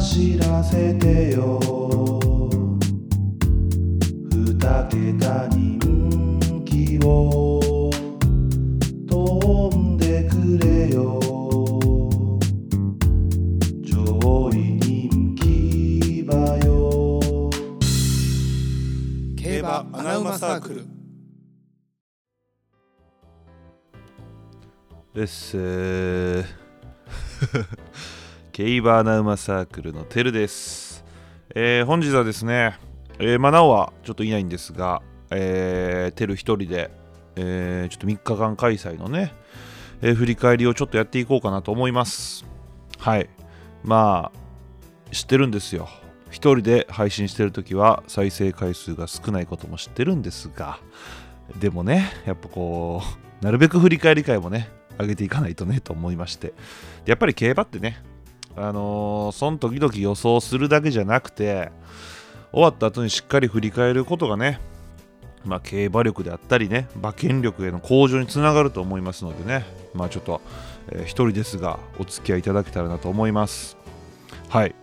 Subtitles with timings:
[0.00, 1.60] 走らせてよ。
[4.30, 7.90] 二桁人気を
[9.06, 11.20] 飛んでくれよ。
[13.82, 17.50] 上位人気馬よ。
[19.36, 20.86] 競馬アナウマサークル。
[25.12, 26.42] です。
[28.62, 31.02] 競馬アナウマサークルのてるです。
[31.54, 32.76] えー本日はですね、
[33.18, 36.90] えー、まあ、なおはちょっといないんですが、えー、てる一人で、
[37.36, 39.32] えーちょっと3日間開催のね、
[40.02, 42.44] え振り返りをちょっとやっていこうかなと思います。
[42.98, 43.30] はい。
[43.82, 45.88] まあ、知ってるんですよ。
[46.26, 50.80] 一人で配信してるときは再生回数が少ないことも知ってるんですが、
[51.58, 53.00] でもね、やっぱこ
[53.40, 54.68] う、なるべく振り返り会もね、
[54.98, 56.52] 上げていかないとねと思いまして。
[57.06, 58.02] やっぱり競馬ってね、
[58.56, 61.70] あのーその時々予想するだけじゃなくて、
[62.52, 64.60] 終わった後にしっかり振り返ることがね、
[65.44, 70.40] まあ、競馬力であったりね、馬券力への向上につながると思いますのでね、まあちょっと、
[70.88, 73.76] えー一人ですが、お付き合いいただけたらなと思います。
[74.48, 74.74] はい。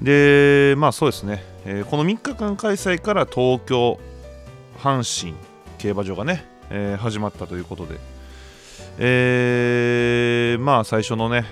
[0.00, 3.98] で、まあそうですね、えーこの3日間開催から東京、
[4.78, 5.36] 阪神
[5.78, 7.98] 競馬場がね、えー始まったということで、
[8.98, 11.44] えーまあ最初のね、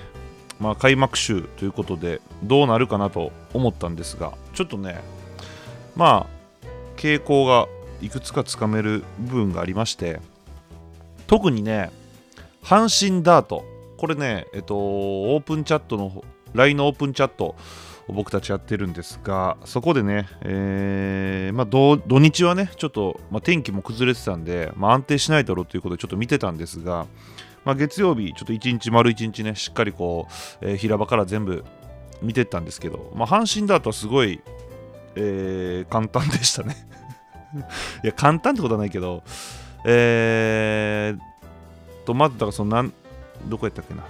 [0.60, 5.00] まあ、開幕週ということでどうなるかなと思ったんですがちょっとね
[5.96, 6.26] ま
[6.62, 7.66] あ傾向が
[8.02, 10.20] いくつかつかめる部分がありまして
[11.26, 11.90] 特にね
[12.62, 13.64] 阪神ダート。
[13.96, 17.54] これねえっとオープンチャットの LINE のオープンチャット
[18.08, 27.06] を僕たちやってるんですがそこでね、えーまあ、土日はねちょっと、まあ、天気も崩れてたんで、まあ、安定しないだろうということでちょっと見てたんですが、
[27.64, 30.26] まあ、月曜日ちょっと1日丸1日ねしっかりこ
[30.62, 31.64] う、えー平場から全部
[32.22, 34.40] 見てったんですけど、まあ、阪神ダートはすごい、
[35.16, 36.76] えー簡単でしたね。
[38.04, 39.24] いや簡単ってことはないけど
[39.84, 42.92] えー、とまずだからそのなん
[43.46, 44.04] どこやったっけな、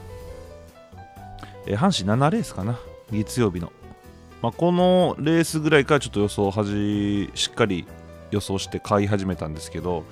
[1.67, 2.79] えー阪神7レースかな。
[3.13, 3.73] 月曜日の。
[4.43, 7.87] まあ、このレースぐらいからちょっと予想はじしっかり
[8.31, 10.05] 予想して買い始めたんですけど、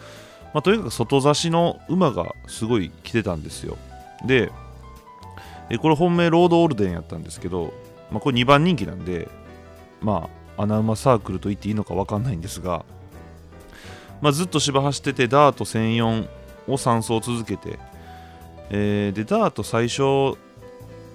[0.59, 3.77] まあ、とにかく外差しの馬がすごい来てたんですよ。
[4.27, 4.51] で
[5.71, 7.73] えこれ本命ロードオールデンやったんですけど、
[8.11, 9.29] まあ、これ2番人気なんで
[10.01, 12.85] まあ穴馬サークルと言っていいのか分かんないんですが、
[14.21, 16.29] まあ、ずっと芝走っててダート1004
[16.67, 17.79] を3走続けて、
[18.71, 20.37] えーでダート最初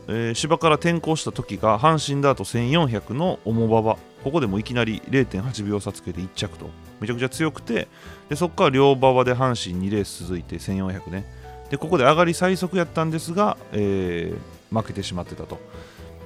[0.08, 3.98] えー芝から転向した時が阪神ダート1400の重馬場。
[4.24, 6.70] ここでもいきなり0.8秒差つけて1着と。
[7.04, 7.90] めちゃくちゃ強くて
[8.30, 11.26] でそこから両馬場で阪神2レース続いて1400ね。
[11.70, 14.38] でここで上がり最速やったんですが、えー
[14.76, 15.60] 負けてしまってたと。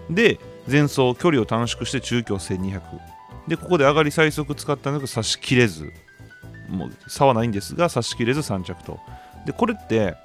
[0.10, 0.40] で
[0.72, 2.82] 前走距離を短縮して中京1200
[3.48, 5.92] でここで上がり最速使ったのが差し切れず。
[6.70, 9.00] もう差はないんですが差し切れず3着と。
[9.46, 10.16] でこれって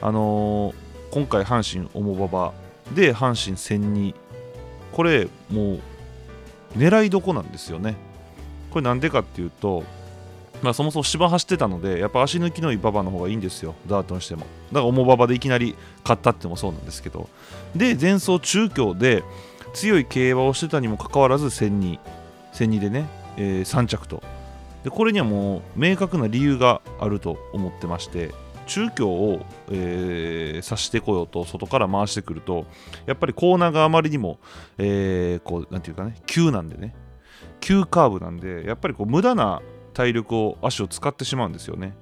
[0.00, 0.74] あのー
[1.12, 2.52] 今回阪神重馬場
[2.94, 4.14] で阪神1002
[4.92, 5.80] これもう
[6.76, 7.96] 狙いどこなんですよね。
[8.76, 9.84] これなんでかっていうと
[10.60, 13.74] まあそもそも芝走ってたのでやっぱ足抜きのいい馬場の方がいいんですよ。
[13.86, 14.42] ダートにしても。
[14.42, 14.50] だか
[14.80, 17.30] ら重馬場でいきなり勝ったってもそうなんですけど。
[17.74, 19.24] で前走中京で
[19.72, 21.98] 強い競馬をしてたにもかかわらず1002
[22.52, 23.06] 1002でね、
[23.38, 24.22] えー3着と。
[24.84, 28.34] でこれにはもう明確な理由があると思ってまして
[28.66, 32.66] 中京を、えー、指してこようと外から回してくると
[33.06, 34.38] やっぱりコーナーがあまりにも、
[34.76, 36.94] えーこうなんていうかね急なんでね。
[37.60, 39.62] 急カーブなんでやっぱりこう無駄な
[39.94, 41.96] 体力を足を使ってしまうんですよね。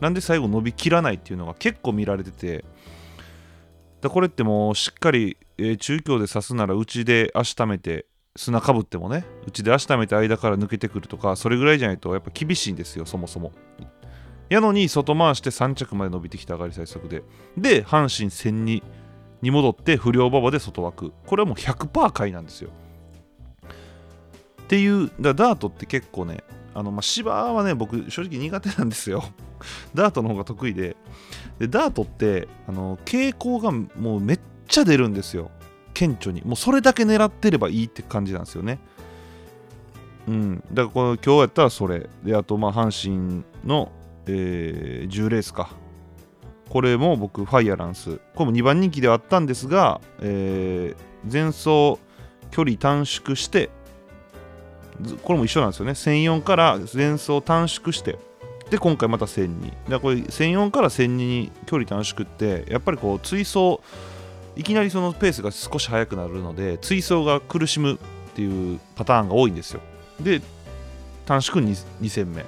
[0.00, 2.64] なんで最後伸びきらないっていうのが結構見られてて。
[4.00, 8.06] だこれってもうしっかり、えー中京で刺すなら内で足溜めて
[8.36, 13.50] 砂かぶってもね内で足溜めて間から抜けてくるとかそれぐらいじゃないとやっぱ厳しいんですよそもそも。
[14.48, 17.22] やのに外回して3着まで伸びてきた上がり最速で。
[17.56, 18.82] で阪神1002
[19.42, 21.12] に戻って不良馬場で外枠。
[21.26, 22.70] これはもう100%買いなんですよ。
[24.68, 26.44] っていうだダートって結構ね
[26.74, 29.24] あのまあ芝はね僕正直苦手なんですよ。
[29.94, 30.94] ダートの方が得意で。
[31.58, 35.50] でダートってあの傾向がもうめっちゃ出るんですよ。
[35.94, 36.42] 顕著に。
[36.44, 38.78] もうそれだけ狙ってればいいって感じなんですよね。
[40.28, 40.62] うん。
[40.70, 42.10] だからこの今日やったらそれ。
[42.22, 43.90] であとまあ阪神の、
[44.26, 45.70] えー10レースか。
[46.68, 48.18] これも僕ファイアランス。
[48.34, 51.98] これも2番人気ではあったんですが、えー前走
[52.50, 53.70] 距離短縮して
[55.22, 55.92] これも一緒なんですよね。
[55.92, 58.18] 1004から前走短縮して。
[58.70, 63.80] で今回また1002だこれ1004から1002に距離短縮ってやっぱりこう追走
[64.56, 67.98] いきなりそのペースが少し速くなるので追走が苦しむっ
[68.34, 69.80] ていうパターンが多いんですよ。
[70.20, 70.42] で
[71.24, 72.44] 短縮 2, 2戦目。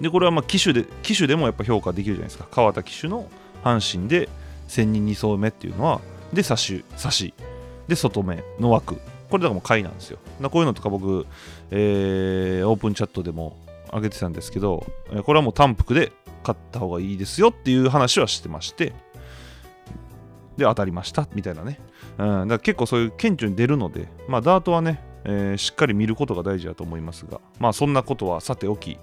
[0.00, 2.46] でこれはまあ機種で機種でもやっぱ評価できるじゃないですか。
[2.50, 3.30] 川田騎手の
[3.64, 4.28] 阪神で
[4.66, 6.00] 千人2走目っていうのは
[6.32, 7.32] で差し差し。
[7.86, 8.98] で外目の枠。
[9.30, 10.18] これだかもう回なんですよ。
[10.42, 11.26] こういうのとか僕、
[11.70, 13.56] えーオープンチャットでも
[13.92, 14.86] 上げてたんですけど
[15.24, 18.92] これはもう単幅で買った方がいいですよっていう話はしてまして
[20.56, 21.78] で当たりましたみたいなね、
[22.18, 28.98] うん、だから結構そういう顕著に出るのでまあダートはね、えーしっかり見ることが大事だと思いますがまあそんなことはさておき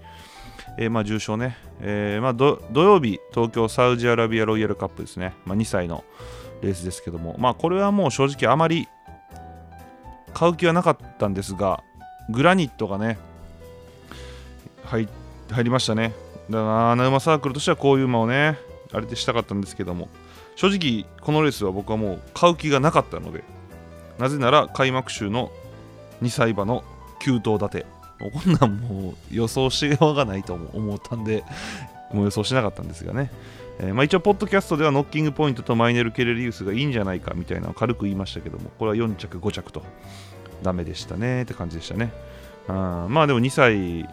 [0.77, 6.03] えーまあ重賞ね、えーまあ、土曜日、東京サウジアラビアロイヤルカップですね、まあ、2歳の
[6.61, 8.87] レースですけども、まあ、これはもう正直あまり
[10.35, 11.81] 買う気はなかったんですが、
[12.29, 13.17] グラニットがね、
[14.83, 15.07] 入
[15.49, 16.13] 入りましたね。
[16.49, 18.59] だから、穴馬サークルとしてはこういう馬をね、
[18.91, 20.09] あれでしたかったんですけども、
[20.57, 23.45] 正直、このレースは僕はもう買う気がなかったので、
[24.19, 25.51] なぜなら開幕週の
[26.21, 26.83] 2歳馬の
[27.21, 27.85] 9頭立て、
[28.19, 31.45] こんなんもう予想しようがないと思思ったんで、
[32.13, 33.31] もう予想しなかったんですがね。
[33.79, 39.83] えーまあ、一応、ポッドキャストではノッキングポイントとマイネル・ケレリウスがいいんじゃないかみたいなのを軽く言いましたけども、これは4着、5着と
[40.63, 42.13] ダメでしたねって感じでしたね。
[42.67, 44.07] あまあでも2歳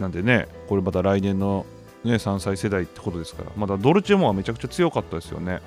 [0.00, 1.66] なんでね、これまた来年の、
[2.02, 5.60] ね、3歳世代ってことですから、まだドルチェモはめちゃくちゃ強かったですよね。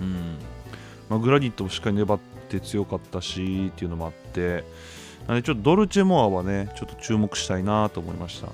[0.00, 0.36] うん
[1.08, 2.18] まあ、グラニットもしっかり粘っ
[2.50, 4.64] て強かったしっていうのもあって、
[5.26, 8.48] なのでちょっとドルチェモアはね、ちょっと注目したいなと思いました。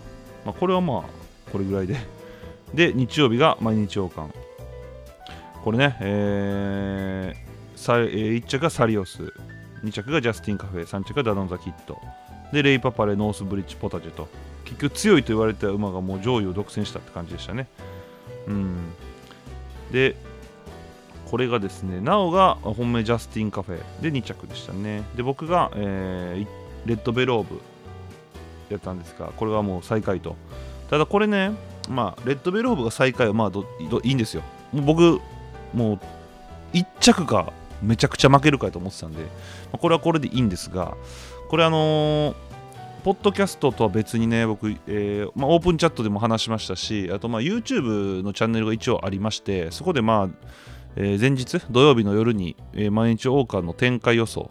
[0.44, 1.02] まあ、これはまあ、
[1.50, 1.96] これぐらいで。
[2.75, 4.35] で、日曜日が毎日王冠。
[5.62, 9.32] これね、えーさえー1着がサリオス、
[9.85, 11.99] 2着がジャスティンカフェ、3着がダノンザキット。
[12.53, 14.29] で、レイパパレ、ノースブリッジ、ポタジェと。
[14.65, 17.67] 結局強いと言われた馬がもう上位を独占したって感じでしたね。
[18.47, 18.76] うん。
[19.93, 20.17] で、
[21.31, 25.03] これがですね、なおが本命ジャスティンカフェで2着でしたね。
[25.17, 27.62] で、僕が、えーレッドベローブ
[28.69, 30.37] やったんですが、これはもう最下位と。
[30.90, 31.52] ただこれね、
[31.88, 34.42] まあ、レッドベローブが最下位はまあどどいいんですよ。
[34.72, 35.20] もう僕、
[35.72, 35.98] もう
[36.72, 37.52] 1着か
[37.82, 39.28] めちゃくちゃ負けるかと思ってたんで、ま
[39.75, 40.96] あこれはこれでいいんですが、
[41.48, 42.34] これあのー
[43.04, 50.46] ポッドキャストとは別にね、僕、えーまあ、オープンチャットでも話しましたし、あとまあ YouTube のチャンネルが一応ありまして、そこでまあ、
[50.96, 54.50] えー前日、土曜日の夜に、えー毎日王冠の展開予想、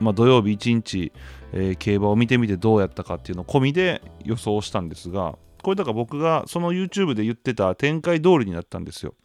[0.00, 1.12] まあ、土曜日1日、
[1.52, 5.36] えー競馬を見てみてどうやったかっていうのを込みで予想したんですが、
[5.66, 9.16] これだから僕がその YouTube で言ってた展開通りになったんですよ。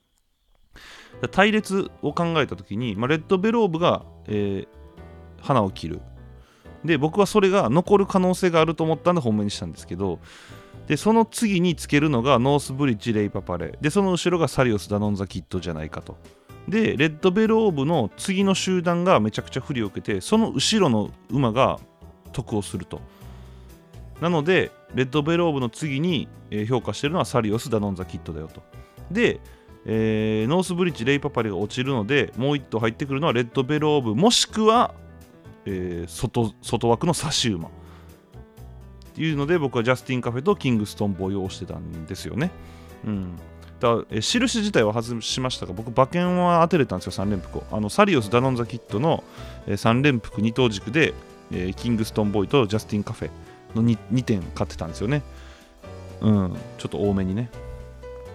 [1.29, 4.67] 隊列を考えた時に、まあ、レッドベローブが、えー
[5.39, 6.01] 花を切る。
[6.85, 10.19] で、僕はそれが残る可能性があると思ったんで本命にしたんですけど、
[10.87, 13.77] で、その次につけるのがノースブリッジ、レイパパレ。
[13.81, 16.17] で、その後ろがサリオス、ダノンザキットじゃないかと。
[16.67, 21.79] で、レッドベローブの次の集団がめちゃくちゃ不利を受けて、その後ろの馬が
[22.33, 23.01] 得をすると。
[24.21, 26.27] なので、レッドベローブの次に、
[26.67, 28.61] 評価してるのはサリオス、ダノンザキットだよと。
[29.09, 29.39] で、
[29.85, 34.93] えーノースブリッジ、レイパパレが落ちるので、もう1頭入ってくるのはレッドベローブ、もしくは、
[35.65, 37.67] えー外外枠の差し馬。
[37.67, 37.71] っ
[39.13, 42.51] ていうので、僕はジャスティンカフェとキングストンボーイを押してたんですよね。
[43.05, 43.35] うん。
[43.79, 47.63] だからえ印自体は外しましたが、僕、馬券は当てれたんですよ、3連複を。
[47.71, 49.23] あのサリオス、ダノンザキットの、
[49.67, 51.13] え3連複2等軸で、
[51.51, 53.29] えーキングストンボーイとジャスティンカフェ
[53.75, 55.23] の 2, 2点買ってたんですよね。
[56.21, 57.49] うん、ちょっと多めにね。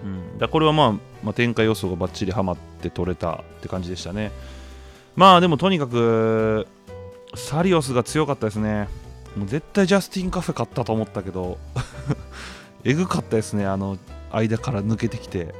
[0.03, 0.91] うん、だこれはまあ、
[1.23, 4.31] まあ、展開予想がバッチリハマって取れたって感じでしたね。
[5.15, 6.67] まあでもとにかく、
[7.35, 8.87] サリオスが強かったですね。
[9.35, 11.57] もう絶対ジャスティンカフェ買ったと思ったけど、
[12.83, 13.97] えぐかったですね、あの
[14.31, 15.53] 間から抜けてきて。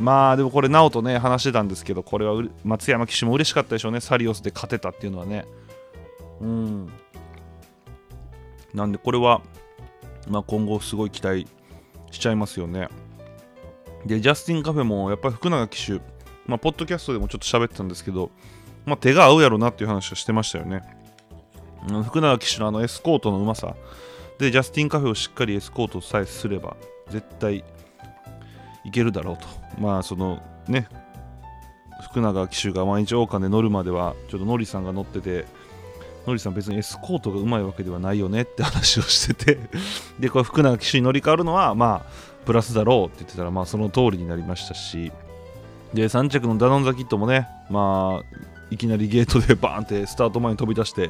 [0.00, 5.44] まあでもこれ、ナオとね、話してたんですけど、これは松山騎手も嬉しかったでしょうね、サリオスで勝てたっていうのはね。
[6.40, 6.88] うん。
[8.74, 9.42] なんでこれは、
[10.28, 11.46] まあ、今後すごい期待
[12.10, 12.88] しちゃいますよね。
[14.06, 16.00] で、ジャスティンカフェもやっぱり福永騎手、
[16.46, 18.30] まあ、ポッドキャストでもちょっと喋ってたんですけど、
[18.86, 20.82] まあ、手が合うやろなっていう話をしてましたよね。
[22.04, 23.76] 福永騎手のあのエスコートのうまさ
[24.38, 26.76] で、ジャスティンカフェをしっかりエスコートさえすれば、
[27.10, 27.64] 絶対
[28.84, 29.46] いけるだろうと。
[29.80, 30.88] まあ、そのね、
[32.10, 35.46] 福永騎手が毎日王冠で乗るまでは、ちょっとノリさんが乗ってて、
[36.28, 39.58] ノリさん別にエスコートがうまいわけではないよねって話をしてて。
[40.20, 45.12] でこれ福永騎手に乗り換わるのはまあプラスだろうって言ってたらまあその通りになりましたし。
[45.94, 51.08] で3着のダノンザキットもねまあいきなりゲートで バーンってスタート前に飛び出して、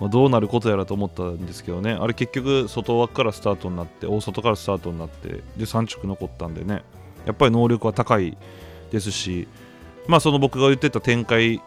[0.00, 1.92] まあ、どうなることやらと思ったんですけどね。
[1.92, 6.82] あれ結局外枠からスタートになって大外からスタートになってで3着残ったんでね。
[7.24, 8.38] やっぱり能力は高い
[8.92, 9.48] ですし
[10.06, 11.60] まあその僕が言ってた展開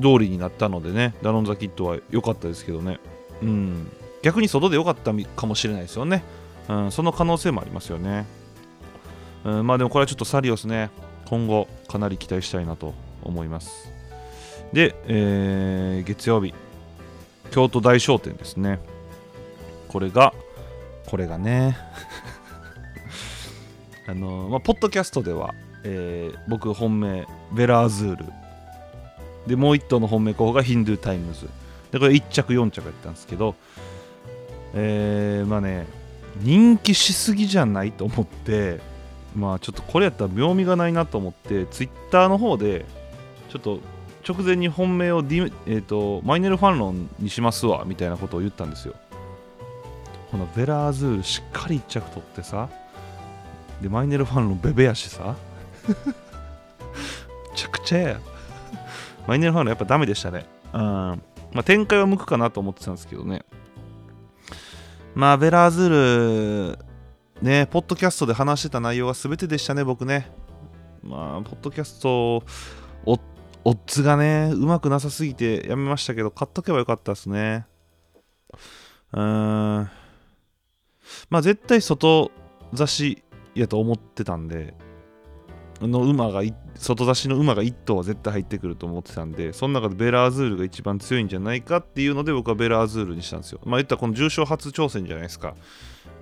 [0.00, 2.98] 通りになったのでねダノン・ザ・キッドは良かったですけどね。
[3.42, 3.92] うん。
[4.24, 6.24] 逆に外で良かったかもしれないですよね、
[6.66, 8.24] うん、その可能性もありますよね、
[9.44, 10.88] うん、まあでもこれはちょっとサリオスね
[11.26, 13.92] 今後かなり期待したいなと思います。
[14.72, 16.54] で、えー、月曜日
[17.50, 18.78] 京都大商店ですね。
[19.88, 20.34] これが
[21.06, 21.76] これがね。
[24.06, 28.26] あのまあ、ポッドキャストでは、えー、僕本命ヴェラアズール。
[29.46, 31.48] でもう1頭の本命候補がヒンドゥータイムズ。
[31.92, 33.54] でこれ1着4着やったんですけど
[34.74, 35.86] えー、まあね
[36.40, 38.80] 人気しすぎじゃないと思って
[39.36, 42.84] まあちょっとこれやったら妙味がないなと思ってツイッターの方で
[43.48, 43.78] ちょっと
[44.26, 48.94] 直前に本命を、D えーと、マイネルファンロンにしますわみたいなことを言ったんですよ。
[50.30, 52.68] このベラーズールしっかり1着取ってさ
[53.80, 55.36] でマイネルファン論ベベやしさ。
[55.86, 55.94] め
[57.54, 58.20] ちゃくちゃや
[59.26, 60.46] マイネルファン論やっぱダメでしたね。
[60.72, 60.80] うん。
[60.80, 61.16] ま
[61.56, 63.44] あ展開は向くかなと思ってたんですけどね。
[65.14, 66.78] まあベラーズール
[67.42, 70.30] ねポッドキャストで話してた内容が全てでしたね僕ね。
[71.02, 72.42] まあポッドキャスト
[73.66, 77.64] オッズがね、うまくなさすぎてやめましたけど、買っとけばよかったですね。
[79.12, 79.90] うーん。
[81.30, 82.30] まあ絶対外
[82.74, 83.22] 差し
[83.54, 84.74] やと思ってたんで、
[85.80, 86.42] の馬が、
[86.76, 93.60] 外差しの馬が1頭は絶対入ってくると思ってたんで、その中でベラーズールが一番強いんじゃないかっていうので僕はベラーズールにしたんですよ。
[93.64, 95.54] まあ言ったらこの重賞初挑戦じゃないですか。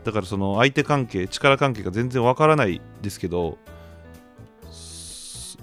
[0.05, 3.59] だからその相手関係、力関係が全然わからないですけど、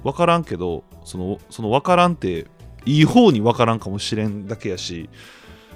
[0.03, 2.48] 分からんけどそのその分からんって
[2.86, 5.10] いい方に分からんかもしれんだけやし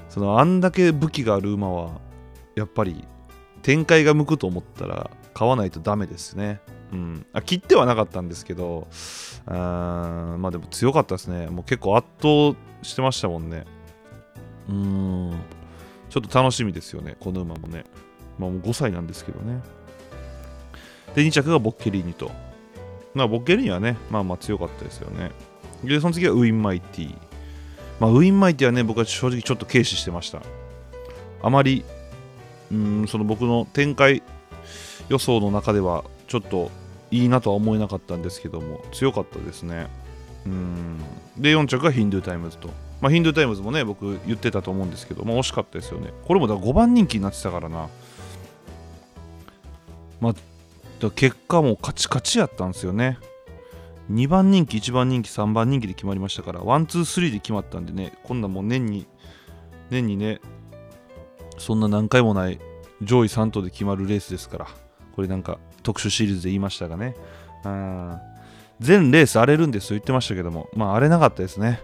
[0.10, 2.00] そのあんだけ武器がある馬は
[2.56, 3.04] やっぱり
[3.62, 6.62] 展開が向くと思ったら買わないとダメですね。
[6.92, 8.88] うん、あ切ってはなかったんですけど
[9.48, 13.66] あまあでも強かったですねもう結構圧倒してましたもんね
[14.70, 15.34] うん
[16.12, 17.84] ちょっと楽しみですよねこの馬もね
[18.38, 19.60] まあもう5歳なんですけどね
[21.16, 22.30] で2着がボッケリーニと
[23.14, 25.32] まあ、ボッケリーニはね、まあまあ強かったですよね。
[25.84, 27.16] で、その次はウィンマイティ。
[28.00, 30.42] まあ、ウィンマイティはね、僕は正直ちょっと軽視してました。
[31.42, 31.86] あまり、
[32.72, 34.24] うん、その僕の展開
[35.10, 36.72] 予想の中では、ちょっと
[37.12, 39.88] いいなとは思えなかったんですけども、強かったですね。
[40.46, 40.98] うん。
[41.38, 42.70] で、4着がヒンドゥータイムズと。
[43.02, 46.12] まあ、ヒンドゥータイムズもね、僕言ってたと思うんですけど、まあ、惜しかったですよね。
[46.26, 47.90] これもだ5番人気になってたからな。
[50.24, 50.34] まあ、
[51.12, 53.18] 結果もカチカチやったんですよね
[54.12, 59.08] 2番人気1番人気3番人気で決まりましたからワンツースリーで決まったんでねこんなもう年に
[59.90, 60.40] 年にね
[61.58, 62.60] そんな何回もない
[63.02, 64.68] 上位3頭で決まるレースですから
[65.16, 67.16] これなんか特殊シリーズで言いましたがね。
[67.66, 68.20] うん。
[68.80, 70.70] 全レース荒れるんですと言ってましたけども。
[70.76, 71.82] まあ荒れなかったですね。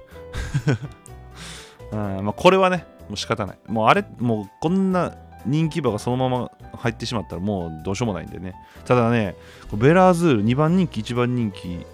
[1.91, 2.25] うん。
[2.25, 3.57] まあこれはねもう仕方ない。
[3.67, 8.55] もうあれもうこんな人気馬がそのまま入ってしまったらもうどうしようもないんでね。
[8.86, 9.36] ただね
[9.74, 11.86] ベラーズール2番人気1番人気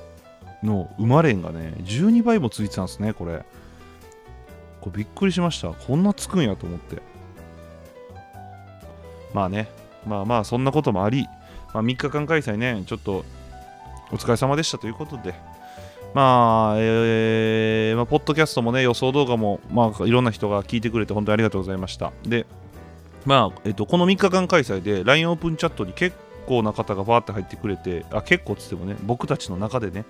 [0.63, 3.46] の馬連がね12倍もついてたんですねこれ。
[4.82, 5.70] これびっくりしました。
[5.70, 7.01] こんなつくんやと思って。
[9.34, 9.70] まあね。
[10.05, 11.27] まあまあそんなこともあり、
[11.74, 13.25] まあ、3日間開催ねちょっと
[14.12, 15.33] お疲れ様でしたということで。
[16.13, 22.13] まあ、えー、まあ、ポッドキャストもね、予想動画も、まあ、いろんな人が聞いてくれて、本当にありがとうございました。
[22.24, 22.45] で、
[23.25, 30.05] まあえっと、この3日間開催で LINE オープンチャットに結構な方がバーって入ってくれてあ結構っつってもね僕たちの中でね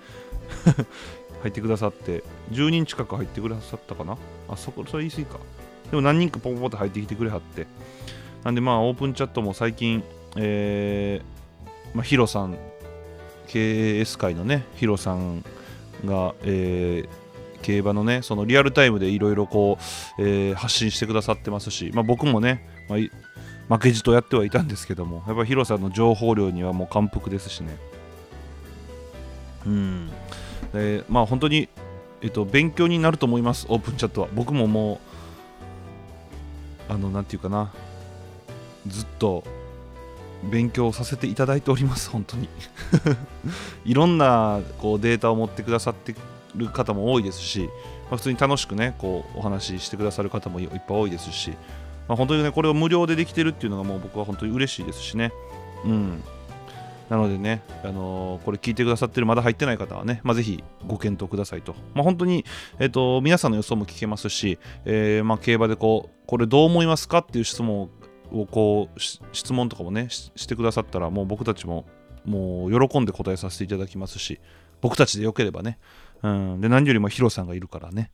[1.42, 4.18] 入ってくださって10人近く入ってくださったかな？
[4.48, 5.38] あそこそれ言い過ぎか。
[5.90, 7.66] でも何人かポンポンって入ってきてくれはって。
[8.46, 10.04] なんでまあオープンチャットも最近
[10.36, 12.56] えー、まあ、ヒロさん
[13.48, 15.42] KS 界のねヒロさん
[16.04, 17.26] が、えー
[17.62, 19.78] 競馬のねそのリアルタイムでいろいろこ
[20.18, 27.76] う、えー、発信してくださってますし、まあ、僕もね、まあ、負けじとやってはいたんですけどもやっぱヒロさんの情報量にはもう感服ですしね。
[29.66, 30.10] うん。
[30.72, 31.68] でまあ本当に
[32.20, 34.28] えっと勉強になると思いますオープンチャットは。
[34.32, 35.00] 僕もも
[36.88, 37.72] うあのなんていうかな
[38.86, 39.44] ずっと
[40.44, 42.48] 勉強させていただいております本当に。
[43.84, 46.14] いろんなこうデータを持ってくださって
[46.54, 47.68] る方も多いですし、
[48.10, 51.50] まあ、普通に楽しくねこうお話ししてくださる方もいっぱい多いですし、
[52.08, 55.32] まあ、本当にねこれを無料でできてるっていうのがもう僕は本当に嬉しいですしね。
[55.84, 56.22] うん。
[57.08, 61.76] なのでね、あのー、これ聞いてくださってるまだ入ってない方はね、まあ、ぜひご検討くださいと。
[61.94, 62.44] まあ、本当に、
[62.80, 67.88] えっ、ー、と、皆さんの予想も聞けますし、えー、まあ、競馬でこう、これどう思いますかっていう質問を
[68.32, 71.86] をこう、質問とかもねしてくださったら、もう僕たちも
[72.24, 74.40] もう喜んで答えさせていただきますし、
[74.80, 75.78] 僕たちでよければね。
[76.22, 78.10] うん、で何よりもヒロさんがいるからね。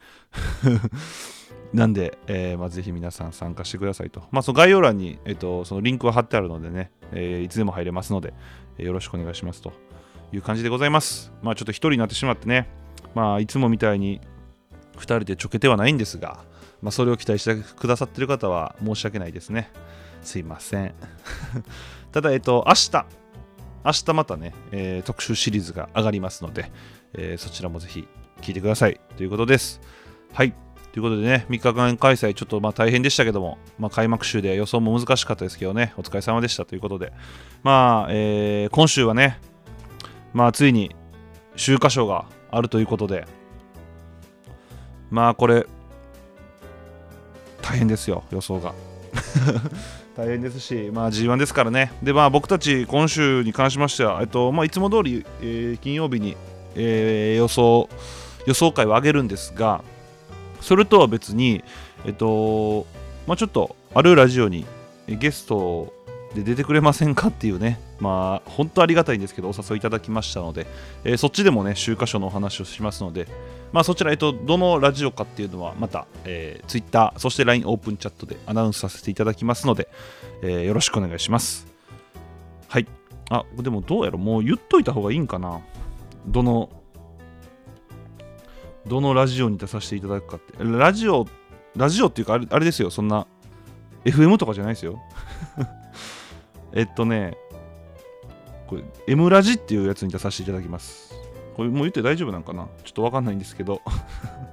[1.73, 4.25] なんで、えーまあ、ぜひ皆さん参加してくださいと。
[4.31, 8.35] まあ、その概要欄に、えっとそのリンクは貼ってあるのでね、えーいつでも入れますので、
[8.79, 9.73] えーよろしくお願いしますと
[10.33, 11.33] いう感じでございます。
[11.43, 12.69] まあちょっと一人になってしまってね、
[13.15, 14.21] まあいつもみたいに
[14.97, 16.45] 2人でちょけてはないんですが、
[16.83, 19.71] まあ、それを期待してくださってる方は申し訳ないですね。
[20.23, 20.95] すいません。
[22.13, 23.07] ただ、えっと、明日、
[23.85, 26.71] 明日またね、えー特集シリーズが上がりますので、
[27.15, 28.07] えーそちらもぜひ
[28.41, 29.81] 聞いてくださいということです。
[30.33, 30.55] はい。
[30.93, 37.13] ということでね、3日間開催、ちょっとまあ大変でしたけども、まあ、開幕週で予想も難しかったですけどね、お疲れ様でしたということで、
[37.63, 39.41] まあ、えー今週はね、
[40.35, 40.95] まあ、ついに
[41.55, 43.27] 秋華賞があるということで、
[45.11, 45.67] まあ、これ、
[47.63, 48.75] 大変ですよ、予想が。
[50.17, 51.93] 大変ですし、まあ、G1 ですからね。
[52.03, 56.37] で、まあ、僕たち、今週に関しましては、えっとまあ、いつも通り、えー金曜日に、
[56.75, 57.89] えー予想、
[58.47, 59.83] 予想会を上げるんですが、
[60.61, 61.65] それとは別に、
[62.05, 62.87] えっと、
[63.27, 64.67] まあ、ちょっと、あるラジオに
[65.07, 65.93] ゲスト
[66.35, 70.67] で出てくれませんかっていうね、まあ、本当ありがたいんですけど、お誘いいただきましたので、
[71.05, 73.29] えーそっちでもね、週刊賞のお話をしますので、
[73.73, 79.89] まあ、そちら、えっと、どのラジオかっていうのは、また、えー、Twitter、そして LINE オープンチャットでアナウンスさせていただきますので、
[80.43, 81.69] えーよろしくお願いします。
[82.69, 82.89] はい。
[83.31, 84.19] あ、でもどうやろ？
[84.19, 85.61] もう言っといた方がいいんかな？
[86.27, 86.71] どの、
[88.85, 90.55] どのラジオに出させていただくかって。
[90.59, 91.27] ラジオ、
[91.77, 93.29] ラジオっていうかあれ、あれですよ、そんな、
[94.05, 95.01] FM とかじゃないですよ。
[96.75, 97.37] えっとね、
[98.73, 101.15] これ、M ラジっていうやつに出させていただきます。
[101.57, 102.69] これもう言って大丈夫なんかな？
[102.85, 103.83] ちょっとわかんないんですけど。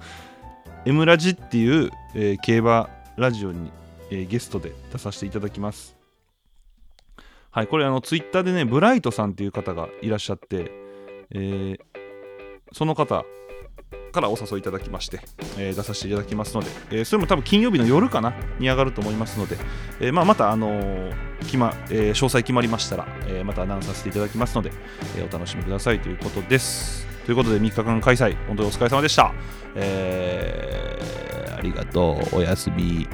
[0.85, 3.71] M ラジっていう、えー競馬ラジオに、
[4.11, 5.95] えーゲストで出させていただきます。
[7.51, 10.69] はいこれあのツイッターでねブライトさんっていう方がいらっしゃって、
[11.31, 11.79] えー
[12.73, 13.23] その方
[14.09, 15.19] からお誘いいただきまして、
[15.57, 19.57] えー出させていただきますので、えーそれも多分金曜日の夜かなに上がると思いますので、
[19.99, 24.71] えーまあ、また、あのー決まえー詳細決まりましたら、えーまたアナウンスさせていただきますので、
[25.17, 27.07] えーお楽しみくださいということです。
[27.25, 29.33] ということで3日間開催、本当にお疲れ様でした。
[29.75, 33.05] えーありがとう、おやすみ。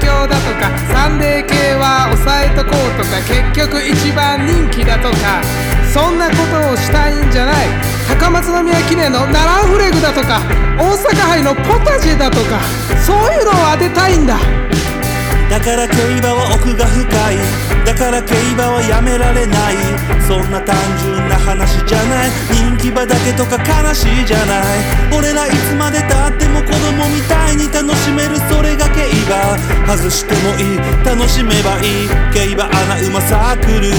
[0.00, 5.42] 強だとかサンデー系は抑えとこうとか結局一番人気だとか
[5.92, 7.66] そんなことをしたいんじゃない。
[8.08, 10.40] 高松宮記念のナランフレグだとか
[10.78, 12.58] 大阪杯のポタジェだとか
[13.06, 14.36] そういうのを当てたいんだ。
[15.50, 17.36] だから競馬は奥が深い。
[17.84, 19.74] だから競馬はやめられない。
[20.22, 22.30] そんな単純な話じゃない。
[22.54, 24.78] 人気馬だけとか悲しいじゃない。
[25.12, 29.58] 俺らいつまでたっても子供みたいに楽しめるそれが競馬。
[29.96, 30.78] 外してもいい。
[31.04, 32.08] 楽しめばいい。
[32.32, 33.90] 競馬アナウマサークル。